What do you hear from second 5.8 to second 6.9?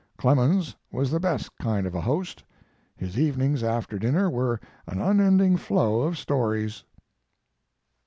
of stories."